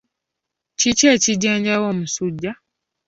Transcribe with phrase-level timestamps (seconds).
[0.79, 2.51] Kiki ekijjanjaba omusujja?